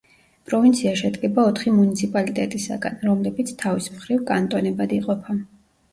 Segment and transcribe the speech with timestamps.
[0.51, 5.37] პროვინცია შედგება ოთხი მუნიციპალიტეტისაგან, რომლებიც თავის მხრივ კანტონებად იყოფა.